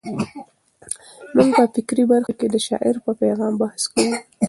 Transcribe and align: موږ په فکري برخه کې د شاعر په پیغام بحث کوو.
موږ 1.35 1.49
په 1.57 1.63
فکري 1.73 2.03
برخه 2.11 2.33
کې 2.39 2.47
د 2.49 2.55
شاعر 2.67 2.95
په 3.05 3.11
پیغام 3.21 3.53
بحث 3.61 3.83
کوو. 3.91 4.11